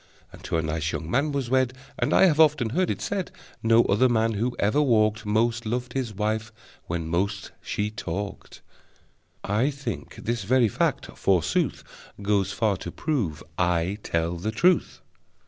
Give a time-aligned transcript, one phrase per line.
[0.33, 3.29] And to a nice young man was wed, And I have often heard it said
[3.61, 6.51] No other man who ever walked Most loved his wife
[6.87, 8.63] when most she talked!
[9.43, 11.83] (I think this very fact, forsooth,
[12.19, 15.01] Goes far to prove I tell the truth!)